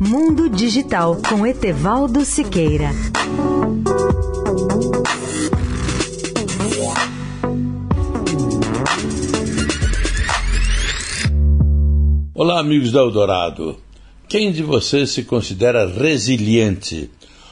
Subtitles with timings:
[0.00, 2.90] Mundo Digital com Etevaldo Siqueira.
[12.34, 13.78] Olá, amigos da Eldorado.
[14.28, 17.08] Quem de vocês se considera resiliente?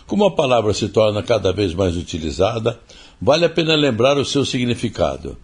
[0.09, 2.80] Como a palavra se torna cada vez mais utilizada,
[3.23, 5.36] vale a pena lembrar o seu significado.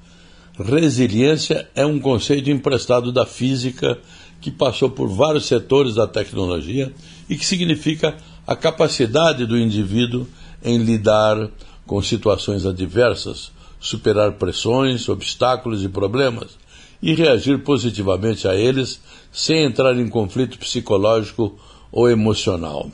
[0.59, 3.99] Resiliência é um conceito emprestado da física
[4.41, 6.93] que passou por vários setores da tecnologia
[7.29, 10.27] e que significa a capacidade do indivíduo
[10.63, 11.51] em lidar
[11.87, 16.59] com situações adversas, superar pressões, obstáculos e problemas
[17.03, 19.01] e reagir positivamente a eles
[19.33, 21.59] sem entrar em conflito psicológico
[21.91, 22.91] ou emocional.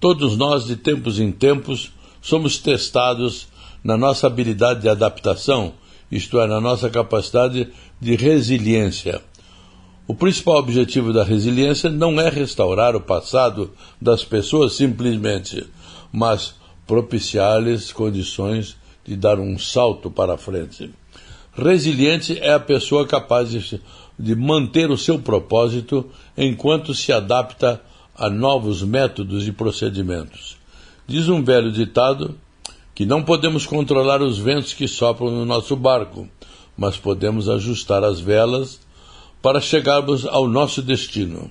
[0.00, 3.48] Todos nós, de tempos em tempos, somos testados
[3.82, 5.72] na nossa habilidade de adaptação,
[6.10, 7.68] isto é, na nossa capacidade
[8.00, 9.22] de resiliência.
[10.08, 15.66] O principal objetivo da resiliência não é restaurar o passado das pessoas simplesmente,
[16.12, 16.54] mas
[16.86, 20.90] propiciar-lhes condições de dar um salto para a frente.
[21.52, 23.80] Resiliente é a pessoa capaz de,
[24.16, 27.82] de manter o seu propósito enquanto se adapta
[28.14, 30.56] a novos métodos e procedimentos.
[31.04, 32.38] Diz um velho ditado
[32.94, 36.28] que não podemos controlar os ventos que sopram no nosso barco,
[36.78, 38.85] mas podemos ajustar as velas
[39.46, 41.48] para chegarmos ao nosso destino.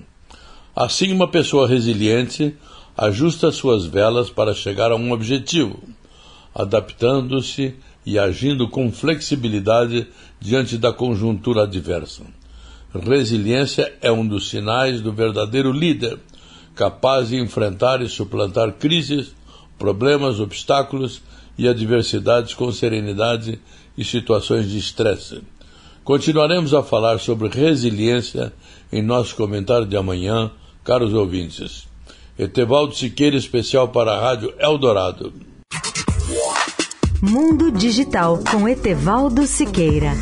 [0.76, 2.54] Assim, uma pessoa resiliente
[2.94, 5.82] ajusta suas velas para chegar a um objetivo,
[6.54, 7.74] adaptando-se
[8.04, 10.08] e agindo com flexibilidade
[10.38, 12.24] diante da conjuntura adversa.
[12.92, 16.18] Resiliência é um dos sinais do verdadeiro líder,
[16.74, 19.34] capaz de enfrentar e suplantar crises,
[19.78, 21.22] problemas, obstáculos
[21.56, 23.58] e adversidades com serenidade
[23.96, 25.40] e situações de estresse.
[26.06, 28.52] Continuaremos a falar sobre resiliência
[28.92, 30.52] em nosso comentário de amanhã,
[30.84, 31.88] caros ouvintes.
[32.38, 35.32] Etevaldo Siqueira, especial para a Rádio Eldorado.
[37.20, 40.12] Mundo Digital com Etevaldo Siqueira.